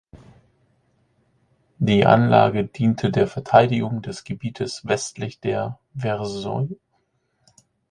[1.77, 6.71] Die Anlage diente der Verteidigung des Gebietes westlich der Versoix.